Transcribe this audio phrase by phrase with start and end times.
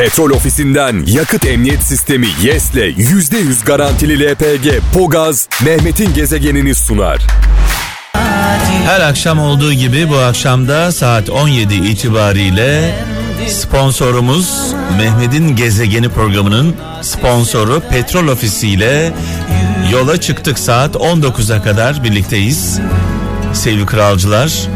[0.00, 7.26] Petrol ofisinden yakıt emniyet sistemi YES'le %100 garantili LPG Pogaz Mehmet'in gezegenini sunar.
[8.86, 12.94] Her akşam olduğu gibi bu akşamda saat 17 itibariyle
[13.48, 19.12] sponsorumuz Mehmet'in Gezegeni programının sponsoru Petrol Ofisi ile
[19.92, 22.80] yola çıktık saat 19'a kadar birlikteyiz.
[23.52, 24.68] Sevgili kralcılar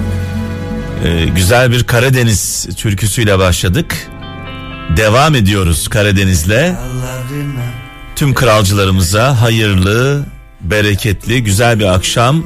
[1.05, 4.11] e, güzel bir Karadeniz türküsüyle başladık.
[4.97, 6.75] Devam ediyoruz Karadeniz'le.
[8.17, 10.25] Tüm kralcılarımıza hayırlı,
[10.61, 12.45] bereketli, güzel bir akşam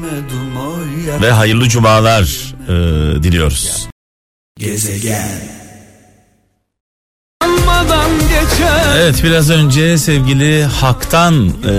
[1.23, 2.23] ve hayırlı cumalar
[2.69, 2.73] e,
[3.23, 3.89] diliyoruz.
[4.59, 5.29] Gezegen.
[8.97, 11.73] Evet biraz önce sevgili Hak'tan e,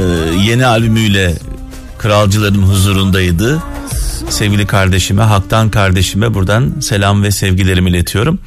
[0.44, 1.33] yeni albümüyle
[1.97, 3.63] kralcıların huzurundaydı.
[4.30, 8.39] Sevgili kardeşime Hak'tan kardeşime buradan selam ve sevgilerimi iletiyorum.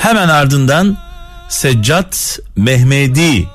[0.00, 1.05] Hemen ardından
[1.48, 3.48] Seccat Mehmedi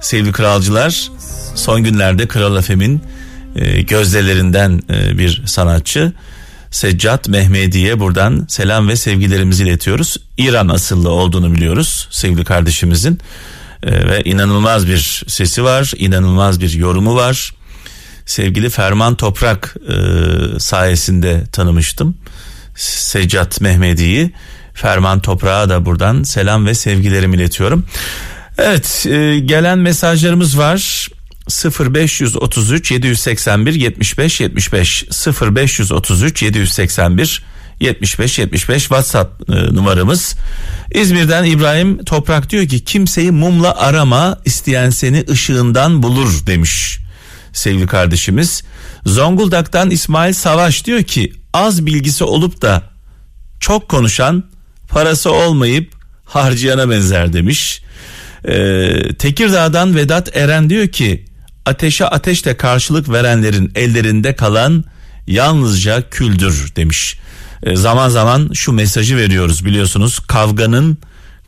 [0.00, 1.10] sevgili kralcılar
[1.54, 3.02] son günlerde Kral Efem'in
[3.56, 6.12] e, gözdelerinden e, bir sanatçı.
[6.70, 10.16] Seccat Mehmedi'ye buradan selam ve sevgilerimizi iletiyoruz.
[10.38, 13.20] İran asıllı olduğunu biliyoruz sevgili kardeşimizin.
[13.82, 17.54] Ee, ve inanılmaz bir sesi var, inanılmaz bir yorumu var.
[18.26, 19.94] Sevgili Ferman Toprak e,
[20.58, 22.16] sayesinde tanımıştım.
[22.76, 24.32] Seccat Mehmedi'yi.
[24.74, 27.86] Ferman Toprak'a da buradan selam ve sevgilerimi iletiyorum.
[28.58, 31.08] Evet e, gelen mesajlarımız var.
[31.48, 35.04] 0533 781 75 75
[35.42, 37.42] 0533 781
[37.80, 40.36] 75 75 WhatsApp e, numaramız.
[40.94, 46.98] İzmir'den İbrahim Toprak diyor ki kimseyi mumla arama isteyen seni ışığından bulur demiş
[47.52, 48.62] sevgili kardeşimiz.
[49.06, 52.82] Zonguldak'tan İsmail Savaş diyor ki az bilgisi olup da
[53.60, 54.44] çok konuşan
[54.92, 55.92] parası olmayıp
[56.24, 57.82] harcayana benzer demiş.
[58.44, 61.24] Ee, Tekirdağ'dan Vedat Eren diyor ki
[61.66, 64.84] ateşe ateşle karşılık verenlerin ellerinde kalan
[65.26, 67.18] yalnızca küldür demiş.
[67.62, 70.98] E, zaman zaman şu mesajı veriyoruz biliyorsunuz kavganın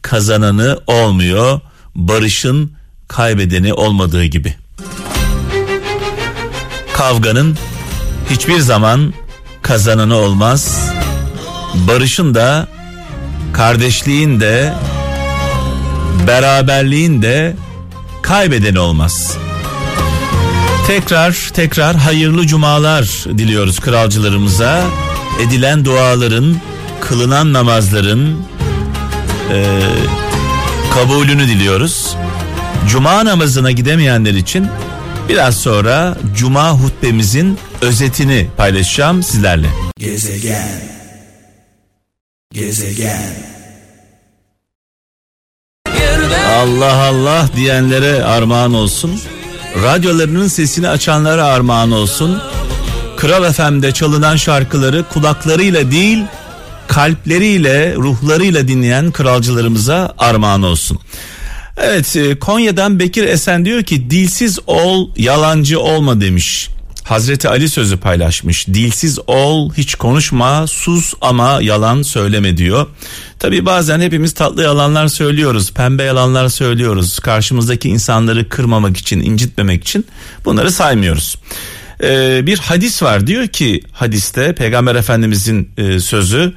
[0.02, 1.60] kazananı olmuyor
[1.94, 2.72] barışın
[3.08, 4.54] kaybedeni olmadığı gibi.
[6.92, 7.58] Kavganın
[8.30, 9.14] hiçbir zaman
[9.62, 10.90] kazananı olmaz.
[11.74, 12.68] Barışın da
[13.54, 14.72] kardeşliğin de
[16.26, 17.56] beraberliğin de
[18.22, 19.36] kaybedeni olmaz.
[20.86, 24.84] Tekrar tekrar hayırlı cumalar diliyoruz kralcılarımıza.
[25.40, 26.56] Edilen duaların,
[27.00, 28.38] kılınan namazların
[29.52, 29.80] e,
[30.94, 32.16] kabulünü diliyoruz.
[32.88, 34.66] Cuma namazına gidemeyenler için
[35.28, 39.68] biraz sonra cuma hutbemizin özetini paylaşacağım sizlerle.
[39.98, 40.93] Gezegen.
[42.54, 43.34] Gezegen.
[46.48, 49.20] Allah Allah diyenlere armağan olsun
[49.82, 52.42] radyolarının sesini açanlara armağan olsun.
[53.16, 56.18] Kral FM'de çalınan şarkıları kulaklarıyla değil
[56.88, 60.98] kalpleriyle ruhlarıyla dinleyen kralcılarımıza armağan olsun.
[61.76, 66.73] Evet e, Konya'dan Bekir Esen diyor ki dilsiz ol yalancı olma demiş.
[67.04, 68.66] Hazreti Ali sözü paylaşmış.
[68.66, 72.86] Dilsiz ol, hiç konuşma, sus ama yalan söyleme diyor.
[73.38, 77.18] Tabi bazen hepimiz tatlı yalanlar söylüyoruz, pembe yalanlar söylüyoruz.
[77.18, 80.06] Karşımızdaki insanları kırmamak için, incitmemek için
[80.44, 81.38] bunları saymıyoruz.
[82.02, 86.52] Ee, bir hadis var diyor ki hadiste Peygamber Efendimizin e, sözü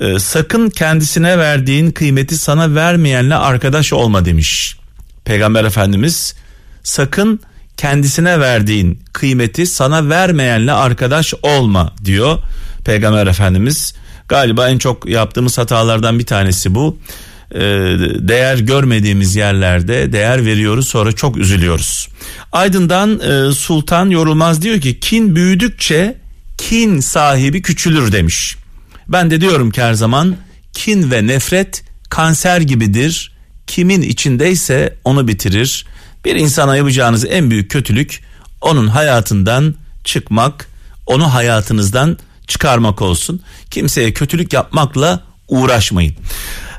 [0.00, 4.76] e, sakın kendisine verdiğin kıymeti sana vermeyenle arkadaş olma demiş.
[5.24, 6.34] Peygamber Efendimiz
[6.82, 7.40] sakın
[7.78, 12.38] kendisine verdiğin kıymeti sana vermeyenle arkadaş olma diyor
[12.84, 13.94] Peygamber Efendimiz.
[14.28, 16.98] Galiba en çok yaptığımız hatalardan bir tanesi bu.
[17.54, 17.58] Ee,
[18.18, 22.08] değer görmediğimiz yerlerde değer veriyoruz sonra çok üzülüyoruz.
[22.52, 26.16] Aydın'dan e, Sultan Yorulmaz diyor ki kin büyüdükçe
[26.58, 28.56] kin sahibi küçülür demiş.
[29.08, 30.36] Ben de diyorum ki her zaman
[30.72, 33.32] kin ve nefret kanser gibidir.
[33.66, 35.84] Kimin içindeyse onu bitirir.
[36.24, 38.22] Bir insana yapacağınız en büyük kötülük
[38.60, 39.74] onun hayatından
[40.04, 40.68] çıkmak,
[41.06, 43.42] onu hayatınızdan çıkarmak olsun.
[43.70, 46.14] Kimseye kötülük yapmakla uğraşmayın.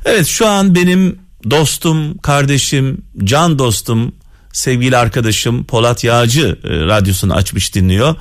[0.05, 1.19] Evet şu an benim
[1.49, 4.11] dostum, kardeşim, can dostum,
[4.53, 8.15] sevgili arkadaşım Polat Yağcı e, radyosunu açmış dinliyor.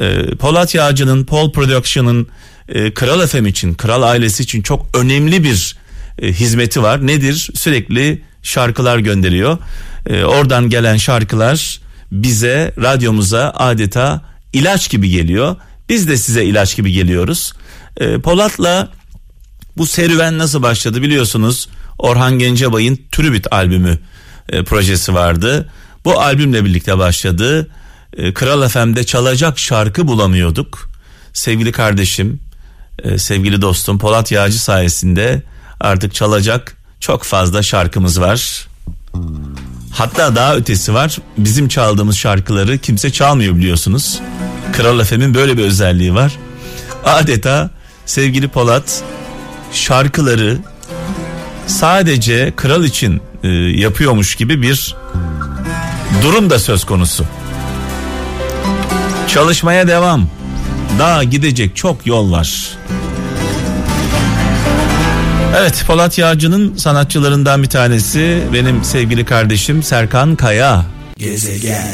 [0.00, 2.26] E, Polat Yağcı'nın Pol Production'ın
[2.68, 5.76] e, Kral FM için, Kral ailesi için çok önemli bir
[6.22, 7.06] e, hizmeti var.
[7.06, 7.50] Nedir?
[7.54, 9.58] Sürekli şarkılar gönderiyor.
[10.08, 11.80] E, oradan gelen şarkılar
[12.12, 14.22] bize radyomuza adeta
[14.52, 15.56] ilaç gibi geliyor.
[15.88, 17.52] Biz de size ilaç gibi geliyoruz.
[17.96, 18.88] E, Polat'la
[19.76, 21.68] bu serüven nasıl başladı biliyorsunuz.
[21.98, 23.98] Orhan Gencebay'ın Tribüt albümü
[24.48, 25.68] e, projesi vardı.
[26.04, 27.68] Bu albümle birlikte başladı.
[28.16, 30.90] E, Kral FM'de çalacak şarkı bulamıyorduk.
[31.32, 32.40] Sevgili kardeşim,
[33.02, 35.42] e, sevgili dostum Polat Yağcı sayesinde
[35.80, 38.68] artık çalacak çok fazla şarkımız var.
[39.92, 41.18] Hatta daha ötesi var.
[41.38, 44.20] Bizim çaldığımız şarkıları kimse çalmıyor biliyorsunuz.
[44.72, 46.36] Kral FM'in böyle bir özelliği var.
[47.04, 47.70] Adeta
[48.06, 49.02] sevgili Polat
[49.72, 50.58] şarkıları
[51.66, 54.96] sadece kral için e, yapıyormuş gibi bir
[56.22, 57.24] durum da söz konusu.
[59.28, 60.28] Çalışmaya devam.
[60.98, 62.68] Daha gidecek çok yol var.
[65.56, 70.84] Evet Polat Yağcı'nın sanatçılarından bir tanesi benim sevgili kardeşim Serkan Kaya.
[71.16, 71.86] Gezegen.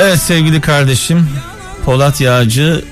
[0.00, 1.28] Evet sevgili kardeşim
[1.84, 2.84] Polat Yağcı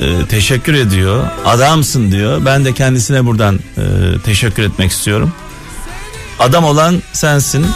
[0.00, 1.24] e, teşekkür ediyor.
[1.44, 2.44] Adamsın diyor.
[2.44, 3.82] Ben de kendisine buradan e,
[4.24, 5.32] teşekkür etmek istiyorum.
[6.38, 7.66] Adam olan sensin.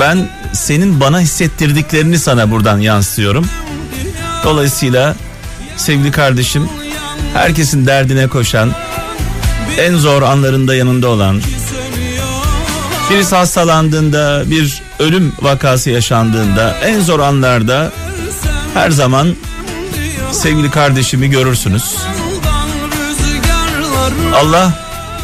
[0.00, 3.46] Ben senin bana hissettirdiklerini sana buradan yansıtıyorum.
[4.44, 5.16] Dolayısıyla
[5.76, 6.68] sevgili kardeşim
[7.34, 8.72] herkesin derdine koşan,
[9.78, 11.40] en zor anlarında yanında olan,
[13.10, 17.92] birisi hastalandığında, bir ölüm vakası yaşandığında, en zor anlarda
[18.74, 19.34] her zaman
[20.32, 21.96] sevgili kardeşimi görürsünüz.
[24.34, 24.72] Allah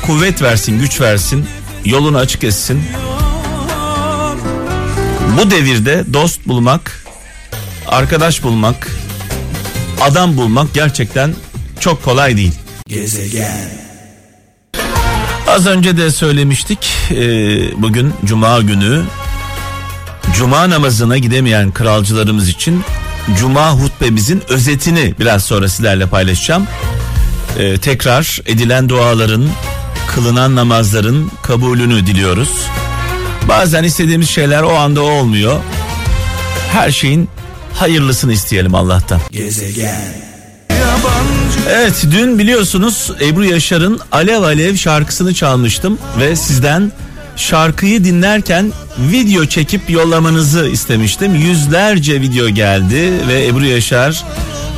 [0.07, 1.47] kuvvet versin, güç versin,
[1.85, 2.83] yolunu açık etsin.
[5.39, 7.05] Bu devirde dost bulmak,
[7.89, 8.89] arkadaş bulmak,
[10.01, 11.35] adam bulmak gerçekten
[11.83, 12.53] çok kolay değil.
[12.89, 13.71] Gezegen.
[15.49, 17.17] Az önce de söylemiştik e,
[17.83, 19.03] bugün cuma günü
[20.37, 22.83] cuma namazına gidemeyen kralcılarımız için
[23.39, 26.67] cuma hutbemizin özetini biraz sonra sizlerle paylaşacağım.
[27.59, 29.49] E, tekrar edilen duaların
[30.07, 32.67] kılınan namazların kabulünü diliyoruz.
[33.49, 35.61] Bazen istediğimiz şeyler o anda olmuyor.
[36.73, 37.29] Her şeyin
[37.75, 39.21] hayırlısını isteyelim Allah'tan.
[39.31, 40.32] Gezegen.
[41.71, 46.93] Evet dün biliyorsunuz Ebru Yaşar'ın Alev Alev şarkısını çalmıştım ve sizden
[47.37, 51.35] şarkıyı dinlerken video çekip yollamanızı istemiştim.
[51.35, 54.25] Yüzlerce video geldi ve Ebru Yaşar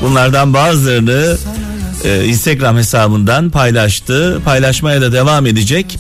[0.03, 1.37] bunlardan bazılarını
[2.05, 4.41] e, Instagram hesabından paylaştı.
[4.45, 5.99] Paylaşmaya da devam edecek.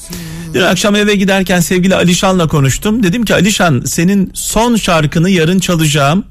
[0.54, 3.02] Dün akşam eve giderken sevgili Alişan'la konuştum.
[3.02, 6.24] Dedim ki Alişan senin son şarkını yarın çalacağım.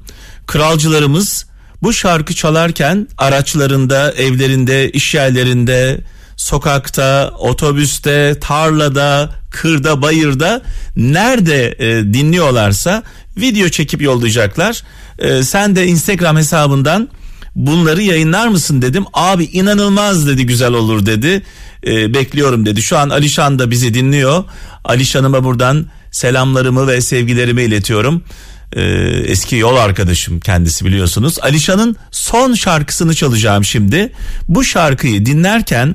[0.46, 1.46] Kralcılarımız
[1.84, 6.00] bu şarkı çalarken araçlarında, evlerinde, iş yerlerinde,
[6.36, 10.62] sokakta, otobüste, tarlada, kırda, bayırda
[10.96, 13.02] nerede e, dinliyorlarsa
[13.36, 14.82] video çekip yollayacaklar.
[15.18, 17.08] E, sen de Instagram hesabından
[17.54, 19.04] bunları yayınlar mısın dedim.
[19.12, 21.42] Abi inanılmaz dedi güzel olur dedi.
[21.86, 22.82] E, bekliyorum dedi.
[22.82, 24.44] Şu an Alişan da bizi dinliyor.
[24.84, 28.22] Alişan'ıma buradan selamlarımı ve sevgilerimi iletiyorum
[28.74, 28.82] e,
[29.26, 31.38] eski yol arkadaşım kendisi biliyorsunuz.
[31.42, 34.12] Alişan'ın son şarkısını çalacağım şimdi.
[34.48, 35.94] Bu şarkıyı dinlerken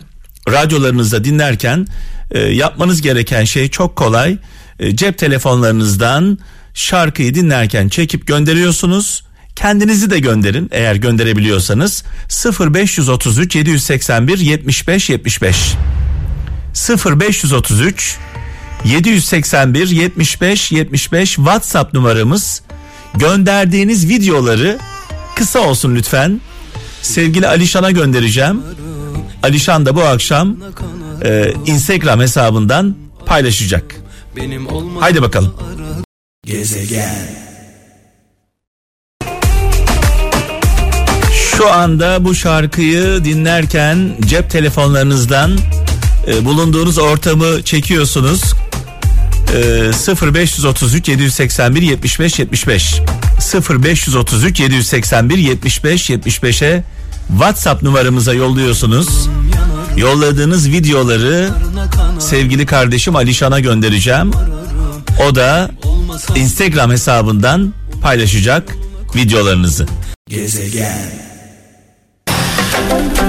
[0.50, 1.88] radyolarınızda dinlerken
[2.32, 4.38] e, yapmanız gereken şey çok kolay.
[4.80, 6.38] E, cep telefonlarınızdan
[6.74, 9.24] şarkıyı dinlerken çekip gönderiyorsunuz.
[9.56, 12.04] Kendinizi de gönderin eğer gönderebiliyorsanız
[12.60, 15.74] 0533 781 75 75
[17.06, 18.18] 0533
[18.86, 22.62] 781 75 75 WhatsApp numaramız.
[23.16, 24.78] Gönderdiğiniz videoları
[25.36, 26.42] kısa olsun lütfen.
[27.02, 28.62] Sevgili Alişan'a göndereceğim.
[29.44, 30.58] Alişan da bu akşam
[31.24, 33.96] e, Instagram hesabından paylaşacak.
[35.00, 35.54] Haydi bakalım.
[36.46, 37.28] Gezegen.
[41.58, 45.58] Şu anda bu şarkıyı dinlerken cep telefonlarınızdan
[46.28, 48.42] e, bulunduğunuz ortamı çekiyorsunuz.
[49.54, 49.92] E,
[50.32, 53.02] 0533 781 75 75
[53.70, 56.84] 0533 781 75 75'e
[57.28, 59.30] WhatsApp numaramıza yolluyorsunuz.
[59.98, 61.50] Yolladığınız videoları
[62.20, 64.32] sevgili kardeşim Alişan'a göndereceğim.
[65.30, 65.72] O da
[66.36, 68.76] Instagram hesabından paylaşacak
[69.16, 69.88] videolarınızı.
[70.30, 71.29] Gezegen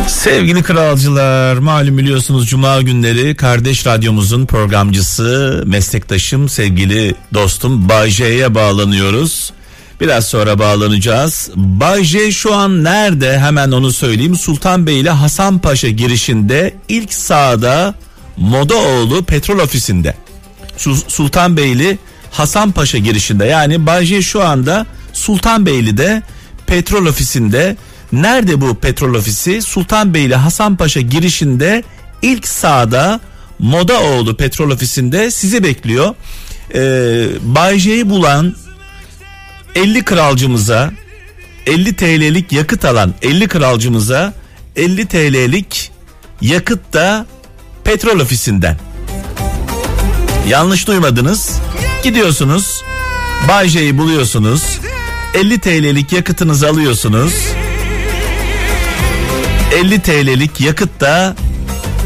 [0.09, 9.52] Sevgili kralcılar malum biliyorsunuz cuma günleri kardeş radyomuzun programcısı meslektaşım sevgili dostum Bayce'ye bağlanıyoruz.
[10.00, 11.50] Biraz sonra bağlanacağız.
[11.57, 14.37] Bayce şu an nerede hemen onu söyleyeyim.
[14.37, 17.95] Sultanbeyli Hasanpaşa girişinde ilk sağda
[18.37, 20.14] Modaoğlu petrol ofisinde.
[21.09, 21.99] Sultanbeyli
[22.31, 26.23] Hasanpaşa girişinde yani Bayce şu anda Sultanbeyli'de
[26.67, 27.76] petrol ofisinde
[28.12, 29.62] Nerede bu petrol ofisi?
[29.62, 31.85] Sultanbeyli Hasanpaşa girişinde
[32.23, 33.21] ilk sağda
[33.59, 36.14] Modaoğlu petrol ofisinde sizi bekliyor.
[36.75, 38.57] Ee, Bay J'yi bulan
[39.75, 40.90] 50 kralcımıza
[41.67, 44.33] 50 TL'lik yakıt alan 50 kralcımıza
[44.76, 45.90] 50 TL'lik
[46.40, 47.26] yakıt da
[47.85, 48.79] petrol ofisinden.
[50.49, 51.59] Yanlış duymadınız.
[52.05, 52.83] Gidiyorsunuz.
[53.49, 54.62] Bay J'yi buluyorsunuz.
[55.35, 57.35] 50 TL'lik yakıtınızı alıyorsunuz.
[59.73, 61.35] 50 TL'lik yakıt da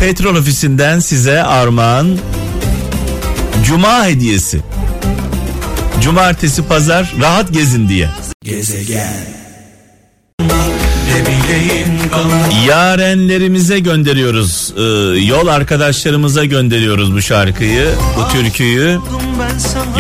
[0.00, 2.18] petrol ofisinden size armağan.
[3.66, 4.60] Cuma hediyesi.
[6.02, 8.08] Cumartesi pazar rahat gezin diye.
[8.42, 9.34] Gezegen.
[12.66, 14.74] Yarenlerimize gönderiyoruz.
[14.76, 14.82] Ee,
[15.20, 18.98] yol arkadaşlarımıza gönderiyoruz bu şarkıyı, bu türküyü.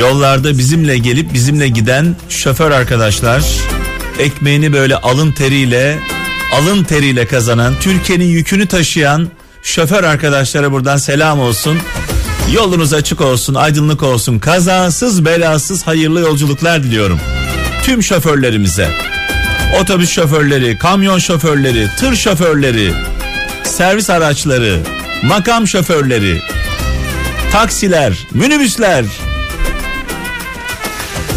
[0.00, 3.44] Yollarda bizimle gelip bizimle giden şoför arkadaşlar,
[4.18, 5.98] ekmeğini böyle alın teriyle,
[6.54, 9.28] alın teriyle kazanan, Türkiye'nin yükünü taşıyan
[9.62, 11.78] şoför arkadaşlara buradan selam olsun.
[12.52, 14.38] Yolunuz açık olsun, aydınlık olsun.
[14.38, 17.20] Kazasız, belasız hayırlı yolculuklar diliyorum.
[17.82, 18.88] Tüm şoförlerimize
[19.80, 22.92] otobüs şoförleri, kamyon şoförleri, tır şoförleri,
[23.64, 24.80] servis araçları,
[25.22, 26.42] makam şoförleri,
[27.52, 29.04] taksiler, minibüsler.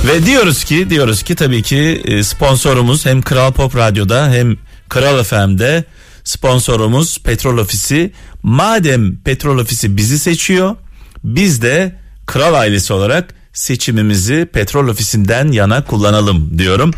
[0.08, 4.58] Ve diyoruz ki diyoruz ki tabii ki e, sponsorumuz hem Kral Pop Radyo'da hem
[4.90, 5.84] Kral FM'de
[6.24, 8.12] sponsorumuz Petrol Ofisi.
[8.44, 10.76] Madem Petrol Ofisi bizi seçiyor,
[11.24, 16.94] biz de Kral ailesi olarak seçimimizi petrol ofisinden yana kullanalım diyorum.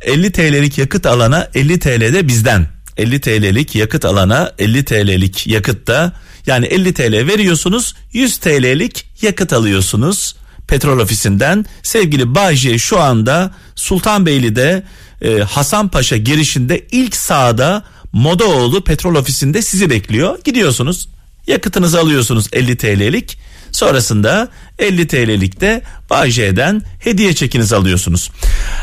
[0.00, 2.66] 50 TL'lik yakıt alana 50 TL de bizden.
[2.96, 6.12] 50 TL'lik yakıt alana 50 TL'lik yakıt da
[6.46, 10.36] yani 50 TL veriyorsunuz 100 TL'lik yakıt alıyorsunuz
[10.68, 11.66] petrol ofisinden.
[11.82, 14.82] Sevgili Bayce şu anda Sultanbeyli'de
[15.22, 20.38] e, Hasanpaşa girişinde ilk sağda Modaoğlu petrol ofisinde sizi bekliyor.
[20.44, 21.08] Gidiyorsunuz
[21.46, 23.38] yakıtınızı alıyorsunuz 50 TL'lik
[23.74, 28.30] Sonrasında 50 TL'likte Bağcay'dan hediye çekiniz alıyorsunuz.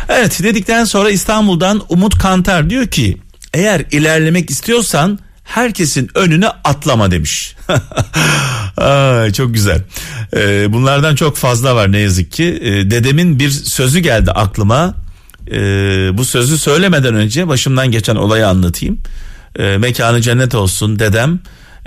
[0.10, 3.18] Evet dedikten sonra İstanbul'dan Umut Kantar diyor ki
[3.54, 7.56] eğer ilerlemek istiyorsan herkesin önüne atlama demiş.
[8.78, 9.82] Ay, çok güzel.
[10.36, 12.60] Ee, bunlardan çok fazla var ne yazık ki.
[12.62, 14.96] Ee, dedemin bir sözü geldi aklıma.
[15.52, 15.58] Ee,
[16.14, 18.98] bu sözü söylemeden önce başımdan geçen olayı anlatayım.
[19.60, 21.40] Ee, mekanı cennet olsun dedem.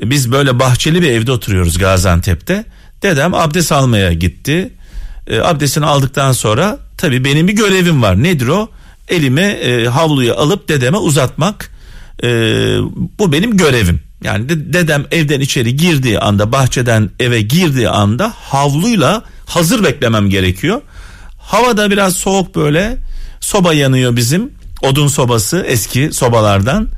[0.02, 2.64] Biz böyle bahçeli bir evde oturuyoruz Gaziantep'te.
[3.02, 4.70] Dedem abdest almaya gitti.
[5.26, 8.22] E, abdestini aldıktan sonra tabii benim bir görevim var.
[8.22, 8.68] Nedir o?
[9.08, 11.70] Elime e, havluyu alıp dedeme uzatmak.
[12.22, 12.28] E,
[13.18, 14.00] bu benim görevim.
[14.24, 20.80] Yani de, dedem evden içeri girdiği anda bahçeden eve girdiği anda havluyla hazır beklemem gerekiyor.
[21.38, 22.98] Hava da biraz soğuk böyle.
[23.40, 24.50] Soba yanıyor bizim.
[24.82, 26.88] Odun sobası eski sobalardan.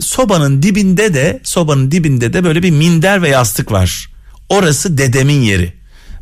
[0.00, 4.08] Sobanın dibinde de sobanın dibinde de böyle bir minder ve yastık var.
[4.48, 5.72] Orası dedemin yeri.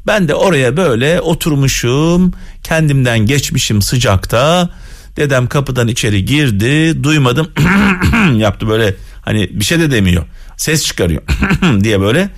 [0.06, 2.32] Ben de oraya böyle oturmuşum,
[2.62, 4.70] kendimden geçmişim sıcakta.
[5.16, 7.48] Dedem kapıdan içeri girdi, duymadım
[8.36, 10.24] yaptı böyle hani bir şey de demiyor.
[10.56, 11.22] Ses çıkarıyor
[11.84, 12.30] diye böyle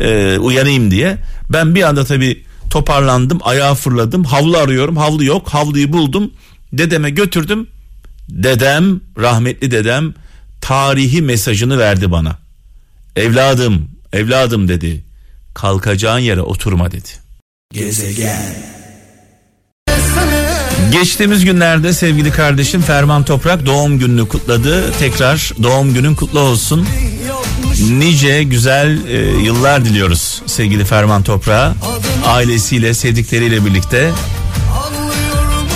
[0.00, 1.18] e, uyanayım diye.
[1.50, 4.24] Ben bir anda tabii toparlandım, ayağa fırladım.
[4.24, 5.48] Havlu arıyorum, havlu yok.
[5.48, 6.30] Havluyu buldum.
[6.72, 7.66] Dedeme götürdüm.
[8.28, 10.14] Dedem, rahmetli dedem
[10.60, 12.38] tarihi mesajını verdi bana.
[13.16, 15.04] Evladım, evladım dedi
[15.54, 17.08] kalkacağın yere oturma dedi.
[17.72, 18.54] Gezegen.
[20.92, 24.92] Geçtiğimiz günlerde sevgili kardeşim Ferman Toprak doğum gününü kutladı.
[24.98, 26.86] Tekrar doğum günün kutlu olsun.
[27.90, 31.74] Nice güzel e, yıllar diliyoruz sevgili Ferman Toprak'a.
[32.26, 34.12] Ailesiyle, sevdikleriyle birlikte.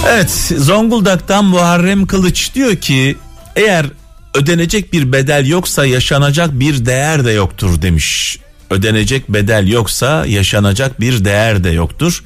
[0.08, 3.16] Evet, Zonguldak'tan Muharrem Kılıç diyor ki
[3.56, 3.86] eğer
[4.34, 8.38] ödenecek bir bedel yoksa yaşanacak bir değer de yoktur demiş
[8.70, 12.24] ödenecek bedel yoksa yaşanacak bir değer de yoktur.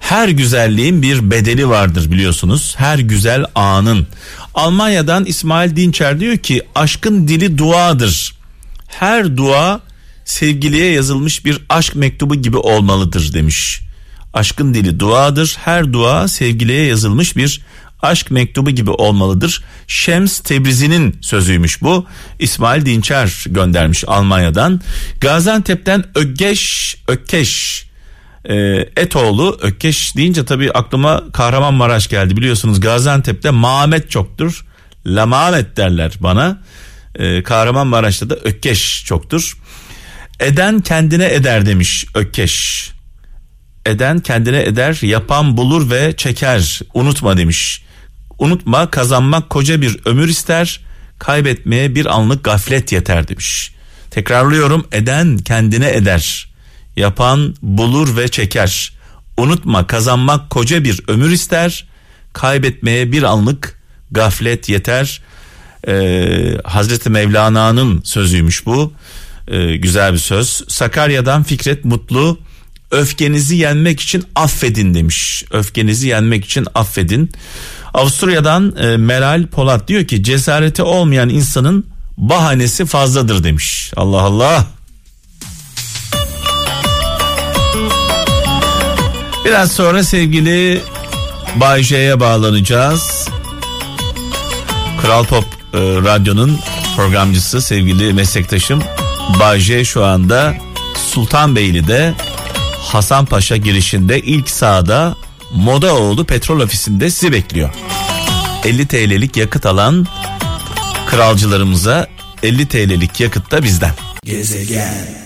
[0.00, 2.74] Her güzelliğin bir bedeli vardır biliyorsunuz.
[2.78, 4.06] Her güzel anın.
[4.54, 8.33] Almanya'dan İsmail Dinçer diyor ki aşkın dili duadır.
[8.98, 9.80] Her dua
[10.24, 13.80] sevgiliye yazılmış bir aşk mektubu gibi olmalıdır demiş.
[14.34, 15.56] Aşkın dili duadır.
[15.64, 17.60] Her dua sevgiliye yazılmış bir
[18.02, 19.62] aşk mektubu gibi olmalıdır.
[19.86, 22.06] Şems Tebrizi'nin sözüymüş bu.
[22.38, 24.80] İsmail Dinçer göndermiş Almanya'dan.
[25.20, 27.84] Gaziantep'ten Öggeş Ökkeş
[28.44, 28.54] e,
[28.96, 34.66] Etoğlu Ökkeş deyince tabii aklıma Kahramanmaraş geldi biliyorsunuz Gaziantep'te Mehmet çoktur.
[35.06, 36.58] La Mehmet derler bana.
[37.14, 39.58] E, Kahramanmaraş'ta da Ökkeş çoktur.
[40.40, 42.90] Eden kendine eder demiş Ökkeş.
[43.86, 46.80] Eden kendine eder, yapan bulur ve çeker.
[46.94, 47.84] Unutma demiş.
[48.38, 50.80] Unutma kazanmak koca bir ömür ister.
[51.18, 53.74] kaybetmeye bir anlık gaflet yeter demiş.
[54.10, 56.54] Tekrarlıyorum eden kendine eder.
[56.96, 58.92] Yapan bulur ve çeker.
[59.36, 61.88] Unutma kazanmak koca bir ömür ister.
[62.32, 63.80] Kaybetmeye bir anlık
[64.10, 65.22] gaflet yeter.
[65.88, 68.92] Ee, Hazreti Mevlana'nın sözüymüş bu.
[69.48, 70.64] Ee, güzel bir söz.
[70.68, 72.38] Sakarya'dan Fikret Mutlu
[72.90, 75.44] öfkenizi yenmek için affedin demiş.
[75.50, 77.32] Öfkenizi yenmek için affedin.
[77.94, 81.86] Avusturya'dan e, Meral Polat diyor ki cesareti olmayan insanın
[82.16, 83.92] bahanesi fazladır demiş.
[83.96, 84.66] Allah Allah.
[89.44, 90.80] Biraz sonra sevgili
[91.56, 93.28] Bay J'ye bağlanacağız.
[95.02, 96.58] Kral Pop e, Radyo'nun
[96.96, 98.82] programcısı sevgili meslektaşım
[99.40, 100.54] Bay J şu anda
[101.10, 102.14] Sultanbeyli'de
[102.80, 105.16] Hasanpaşa girişinde ilk sağda
[105.54, 107.70] Modaoğlu petrol ofisinde sizi bekliyor.
[108.64, 110.06] 50 TL'lik yakıt alan
[111.06, 112.06] kralcılarımıza
[112.42, 113.92] 50 TL'lik yakıt da bizden.
[114.24, 115.24] Gezegen.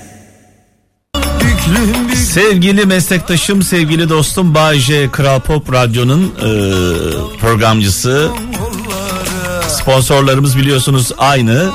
[2.15, 6.51] Sevgili meslektaşım, sevgili dostum Bayce Kral Pop Radyo'nun e,
[7.41, 8.31] programcısı.
[9.83, 11.71] Sponsorlarımız biliyorsunuz aynı.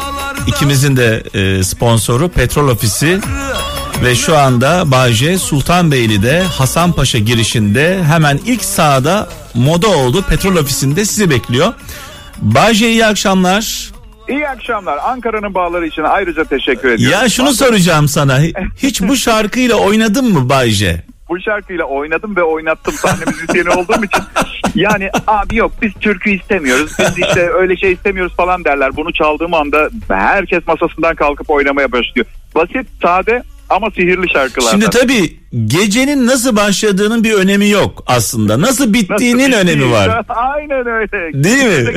[0.47, 3.19] İkimizin de e, sponsoru Petrol Ofisi
[4.03, 11.29] ve şu anda Bayce Sultanbeyli'de Hasanpaşa girişinde hemen ilk sağda moda oldu petrol ofisinde sizi
[11.29, 11.73] bekliyor.
[12.41, 13.91] Bayce iyi akşamlar.
[14.29, 14.97] İyi akşamlar.
[14.97, 17.19] Ankara'nın bağları için ayrıca teşekkür ediyorum.
[17.21, 18.39] Ya şunu soracağım sana.
[18.77, 21.03] Hiç bu şarkıyla oynadın mı Bayce?
[21.29, 24.23] Bu şarkıyla oynadım ve oynattım sahne müzisyeni olduğum için.
[24.75, 26.91] Yani abi yok biz türkü istemiyoruz.
[26.99, 28.95] Biz işte öyle şey istemiyoruz falan derler.
[28.95, 32.25] Bunu çaldığım anda herkes masasından kalkıp oynamaya başlıyor.
[32.55, 34.71] Basit, sade ama sihirli şarkılar.
[34.71, 38.61] Şimdi tabii gecenin nasıl başladığının bir önemi yok aslında.
[38.61, 40.21] Nasıl bittiğinin nasıl önemi var.
[40.29, 41.43] Aynen öyle.
[41.43, 41.93] Değil mi?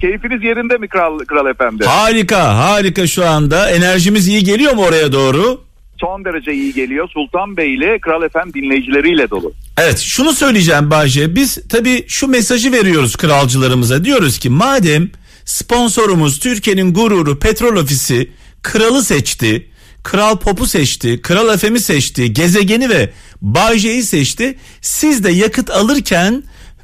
[0.00, 1.84] Keyfiniz yerinde mi Kral, Kral Efendi?
[1.84, 3.70] Harika harika şu anda.
[3.70, 5.63] Enerjimiz iyi geliyor mu oraya doğru?
[6.00, 7.08] Son derece iyi geliyor.
[7.08, 9.52] Sultan Bey ile Kral Efendi dinleyicileriyle dolu.
[9.78, 11.34] Evet şunu söyleyeceğim Bahçe.
[11.34, 14.04] Biz tabii şu mesajı veriyoruz kralcılarımıza.
[14.04, 15.10] Diyoruz ki madem
[15.44, 18.30] sponsorumuz Türkiye'nin gururu Petrol Ofisi
[18.62, 19.68] kralı seçti.
[20.02, 23.10] Kral Pop'u seçti, Kral FM'i seçti, gezegeni ve
[23.42, 24.58] Bayce'yi seçti.
[24.80, 26.42] Siz de yakıt alırken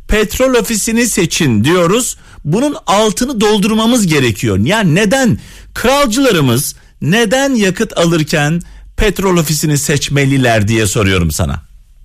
[0.08, 2.16] petrol ofisini seçin diyoruz.
[2.44, 4.58] Bunun altını doldurmamız gerekiyor.
[4.64, 5.38] Yani neden
[5.74, 8.60] kralcılarımız neden yakıt alırken
[9.00, 11.62] petrol ofisini seçmeliler diye soruyorum sana.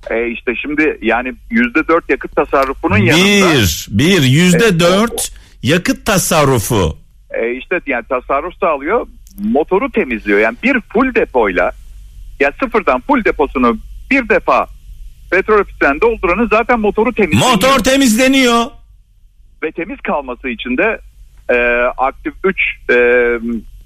[0.10, 3.53] E işte şimdi yani yüzde dört yakıt tasarrufunun bir, yanında.
[3.53, 5.31] Bir, bir yüzde dört
[5.63, 6.97] yakıt tasarrufu.
[7.29, 9.08] E işte yani tasarruf sağlıyor
[9.43, 10.39] motoru temizliyor.
[10.39, 11.71] Yani bir full depoyla
[12.39, 13.77] ya sıfırdan full deposunu
[14.12, 14.67] bir defa
[15.31, 17.51] petrol ofisinden dolduranın zaten motoru temizleniyor.
[17.51, 18.65] Motor temizleniyor.
[19.63, 20.99] Ve temiz kalması için de
[21.49, 21.55] e,
[21.97, 22.58] aktif 3
[22.89, 22.93] e,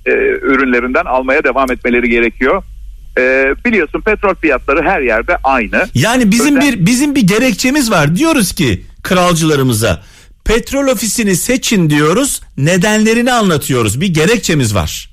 [0.06, 2.63] e, ürünlerinden almaya devam etmeleri gerekiyor.
[3.17, 5.88] E, biliyorsun petrol fiyatları her yerde aynı.
[5.93, 6.74] Yani bizim Özel...
[6.74, 8.15] bir bizim bir gerekçemiz var.
[8.15, 10.02] Diyoruz ki kralcılarımıza
[10.45, 12.41] petrol ofisini seçin diyoruz.
[12.58, 14.02] Nedenlerini anlatıyoruz.
[14.02, 15.10] Bir gerekçemiz var.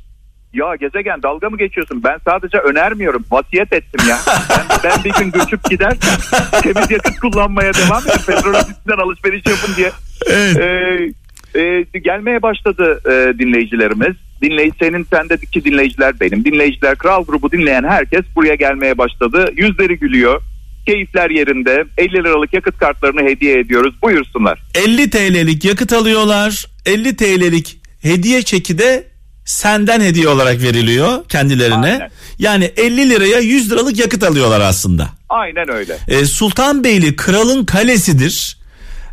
[0.52, 2.04] Ya gezegen dalga mı geçiyorsun?
[2.04, 3.24] Ben sadece önermiyorum.
[3.30, 4.18] Vasiyet ettim ya.
[4.50, 8.20] ben, ben bir gün göçüp gidersem temiz yakıt kullanmaya devam edin.
[8.26, 9.92] Petrol ofisinden alışveriş yapın diye.
[10.26, 10.56] Evet.
[10.56, 11.12] Ee,
[11.58, 14.16] e, gelmeye başladı e, dinleyicilerimiz.
[14.42, 16.44] Dinley senin sendeki dinleyiciler benim.
[16.44, 19.50] Dinleyiciler Kral grubu dinleyen herkes buraya gelmeye başladı.
[19.56, 20.42] Yüzleri gülüyor.
[20.86, 21.84] Keyifler yerinde.
[21.98, 23.94] 50 liralık yakıt kartlarını hediye ediyoruz.
[24.02, 24.62] Buyursunlar.
[24.74, 26.66] 50 TL'lik yakıt alıyorlar.
[26.86, 29.04] 50 TL'lik hediye çeki de
[29.44, 31.92] senden hediye olarak veriliyor kendilerine.
[31.92, 32.10] Aynen.
[32.38, 35.08] Yani 50 liraya 100 liralık yakıt alıyorlar aslında.
[35.28, 35.98] Aynen öyle.
[36.08, 38.58] E, Sultanbeyli kralın kalesidir.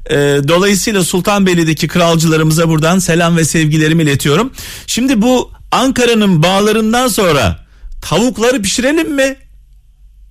[0.10, 0.16] E,
[0.48, 4.52] dolayısıyla Sultanbeyli'deki kralcılarımıza buradan selam ve sevgilerimi iletiyorum.
[4.88, 7.60] Şimdi bu Ankara'nın bağlarından sonra
[8.02, 9.36] tavukları pişirelim mi?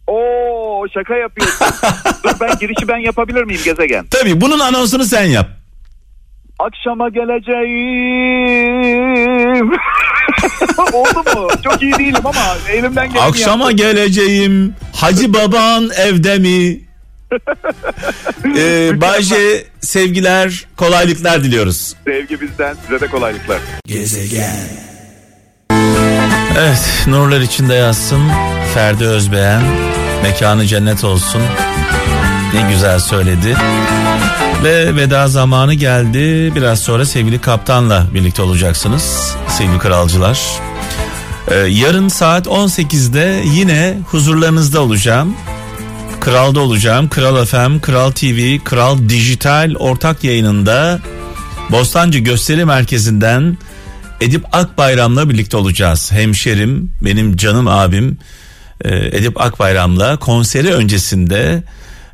[0.06, 1.66] Oo şaka yapıyorsun.
[2.24, 4.06] Dur ben girişi ben yapabilir miyim gezegen?
[4.10, 5.48] Tabii bunun anonsunu sen yap.
[6.58, 7.62] Akşama geleceğim.
[10.92, 11.48] Oldu mu?
[11.64, 13.76] Çok iyi değilim ama elimden geleni Akşama yaptım.
[13.76, 14.74] geleceğim.
[14.96, 16.80] Hacı baban evde mi?
[18.56, 21.94] Ee, Bayce sevgiler, kolaylıklar diliyoruz.
[22.04, 23.58] Sevgi bizden, size de kolaylıklar.
[23.86, 24.68] Gezegen.
[26.58, 28.22] Evet, nurlar içinde yazsın.
[28.74, 29.62] Ferdi Özbeğen,
[30.22, 31.42] mekanı cennet olsun.
[32.54, 33.56] Ne güzel söyledi.
[34.64, 36.52] Ve veda zamanı geldi.
[36.54, 40.40] Biraz sonra sevgili kaptanla birlikte olacaksınız sevgili kralcılar.
[41.50, 45.36] Ee, yarın saat 18'de yine huzurlarınızda olacağım.
[46.22, 47.08] Kral'da olacağım.
[47.08, 51.00] Kral FM, Kral TV, Kral Dijital ortak yayınında
[51.70, 53.58] Bostancı Gösteri Merkezi'nden
[54.20, 56.12] Edip Akbayram'la birlikte olacağız.
[56.12, 58.18] Hemşerim, benim canım abim
[58.84, 61.62] e, Edip Akbayram'la konseri öncesinde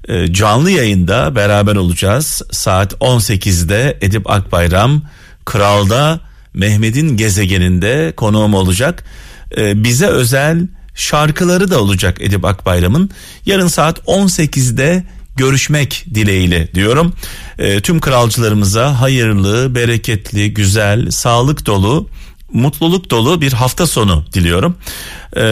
[0.09, 2.42] e, canlı yayında beraber olacağız.
[2.51, 5.03] Saat 18'de Edip Akbayram
[5.44, 6.21] Kral'da
[6.55, 9.05] Mehmet'in gezegeninde konuğum olacak.
[9.57, 10.66] E, bize özel
[10.98, 13.11] şarkıları da olacak Edip Akbayram'ın.
[13.46, 15.04] Yarın saat 18'de
[15.37, 17.14] görüşmek dileğiyle diyorum.
[17.58, 22.08] E, tüm kralcılarımıza hayırlı, bereketli, güzel, sağlık dolu,
[22.52, 24.76] mutluluk dolu bir hafta sonu diliyorum.
[25.37, 25.42] E,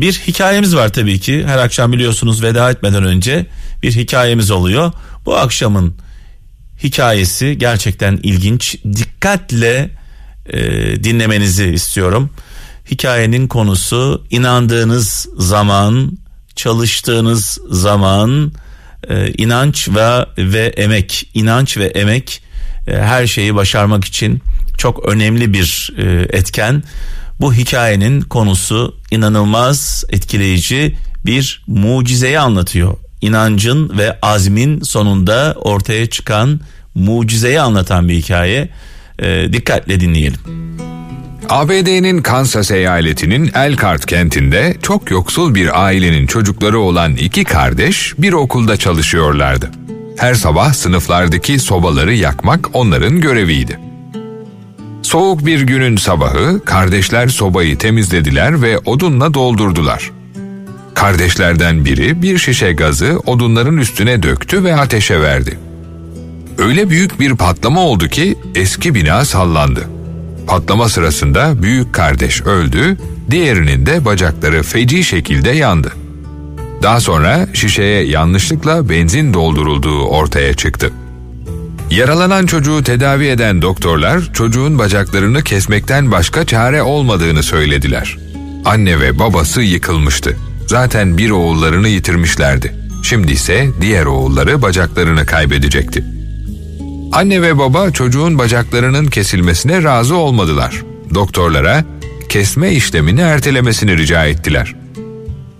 [0.00, 1.44] bir hikayemiz var tabii ki.
[1.46, 3.46] Her akşam biliyorsunuz veda etmeden önce
[3.82, 4.92] bir hikayemiz oluyor.
[5.26, 5.94] Bu akşamın
[6.82, 8.76] hikayesi gerçekten ilginç.
[8.84, 9.90] Dikkatle
[10.46, 10.60] e,
[11.04, 12.30] dinlemenizi istiyorum.
[12.90, 16.18] Hikayenin konusu inandığınız zaman,
[16.56, 18.52] çalıştığınız zaman,
[19.08, 22.42] e, inanç ve ve emek, inanç ve emek
[22.86, 24.42] e, her şeyi başarmak için
[24.78, 26.82] çok önemli bir e, etken.
[27.40, 32.96] Bu hikayenin konusu inanılmaz etkileyici bir mucizeyi anlatıyor.
[33.20, 36.60] İnancın ve azmin sonunda ortaya çıkan
[36.94, 38.68] mucizeyi anlatan bir hikaye.
[39.18, 40.40] E, dikkatle dinleyelim.
[41.48, 48.76] ABD'nin Kansas eyaletinin Elkhart kentinde çok yoksul bir ailenin çocukları olan iki kardeş bir okulda
[48.76, 49.70] çalışıyorlardı.
[50.16, 53.78] Her sabah sınıflardaki sobaları yakmak onların göreviydi.
[55.02, 60.10] Soğuk bir günün sabahı kardeşler sobayı temizlediler ve odunla doldurdular.
[60.94, 65.58] Kardeşlerden biri bir şişe gazı odunların üstüne döktü ve ateşe verdi.
[66.58, 69.93] Öyle büyük bir patlama oldu ki eski bina sallandı.
[70.46, 72.96] Patlama sırasında büyük kardeş öldü,
[73.30, 75.92] diğerinin de bacakları feci şekilde yandı.
[76.82, 80.92] Daha sonra şişeye yanlışlıkla benzin doldurulduğu ortaya çıktı.
[81.90, 88.18] Yaralanan çocuğu tedavi eden doktorlar çocuğun bacaklarını kesmekten başka çare olmadığını söylediler.
[88.64, 90.36] Anne ve babası yıkılmıştı.
[90.66, 92.74] Zaten bir oğullarını yitirmişlerdi.
[93.02, 96.04] Şimdi ise diğer oğulları bacaklarını kaybedecekti.
[97.12, 100.82] Anne ve baba çocuğun bacaklarının kesilmesine razı olmadılar.
[101.14, 101.84] Doktorlara
[102.28, 104.74] kesme işlemini ertelemesini rica ettiler.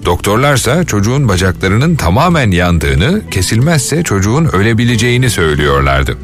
[0.05, 6.19] Doktorlarsa çocuğun bacaklarının tamamen yandığını, kesilmezse çocuğun ölebileceğini söylüyorlardı.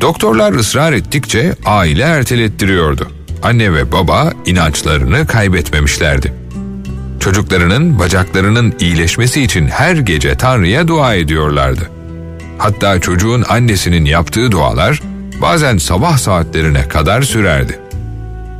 [0.00, 3.08] Doktorlar ısrar ettikçe aile ertelettiriyordu.
[3.42, 6.34] Anne ve baba inançlarını kaybetmemişlerdi.
[7.20, 11.90] Çocuklarının bacaklarının iyileşmesi için her gece Tanrı'ya dua ediyorlardı.
[12.58, 15.02] Hatta çocuğun annesinin yaptığı dualar
[15.42, 17.80] bazen sabah saatlerine kadar sürerdi.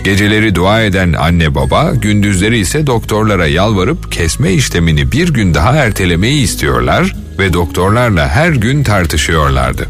[0.05, 6.43] Geceleri dua eden anne baba, gündüzleri ise doktorlara yalvarıp kesme işlemini bir gün daha ertelemeyi
[6.43, 9.89] istiyorlar ve doktorlarla her gün tartışıyorlardı.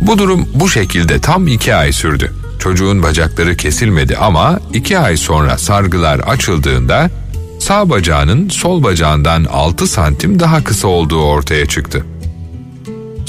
[0.00, 2.32] Bu durum bu şekilde tam iki ay sürdü.
[2.58, 7.10] Çocuğun bacakları kesilmedi ama iki ay sonra sargılar açıldığında
[7.58, 12.04] sağ bacağının sol bacağından 6 santim daha kısa olduğu ortaya çıktı.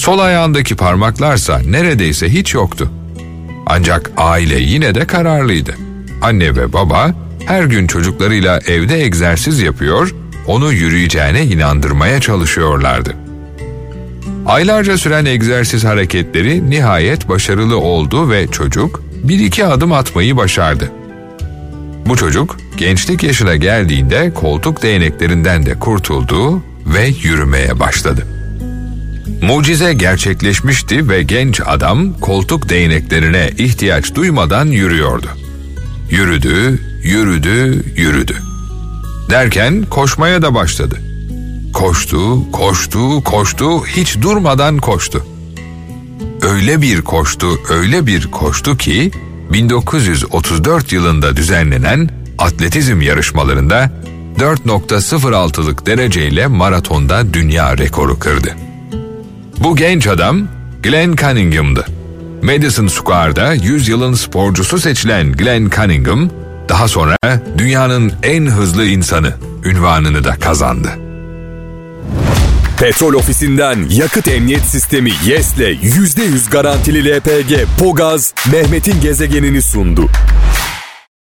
[0.02, 2.92] Sol ayağındaki parmaklarsa neredeyse hiç yoktu.
[3.66, 5.76] Ancak aile yine de kararlıydı.
[6.22, 7.14] Anne ve baba
[7.46, 10.16] her gün çocuklarıyla evde egzersiz yapıyor,
[10.48, 13.16] onu yürüyeceğine inandırmaya çalışıyorlardı.
[14.46, 20.92] Aylarca süren egzersiz hareketleri nihayet başarılı oldu ve çocuk bir iki adım atmayı başardı.
[22.06, 28.41] Bu çocuk gençlik yaşına geldiğinde koltuk değneklerinden de kurtuldu ve yürümeye başladı.
[29.42, 35.28] Mucize gerçekleşmişti ve genç adam koltuk değneklerine ihtiyaç duymadan yürüyordu.
[36.10, 38.36] Yürüdü, yürüdü, yürüdü.
[39.30, 40.96] Derken koşmaya da başladı.
[41.74, 45.26] Koştu, koştu, koştu, hiç durmadan koştu.
[46.42, 49.12] Öyle bir koştu, öyle bir koştu ki
[49.54, 53.92] 1934 yılında düzenlenen atletizm yarışmalarında
[54.40, 58.56] 4.06'lık dereceyle maratonda dünya rekoru kırdı.
[59.64, 60.48] Bu genç adam
[60.84, 61.86] Glenn Cunningham'dı.
[62.42, 66.30] Madison Square'da 100 yılın sporcusu seçilen Glenn Cunningham,
[66.70, 67.18] daha sonra
[67.58, 69.34] dünyanın en hızlı insanı
[69.66, 70.90] ünvanını da kazandı.
[72.80, 80.10] Petrol ofisinden yakıt emniyet sistemi YES'le %100 garantili LPG Pogaz Mehmet'in gezegenini sundu.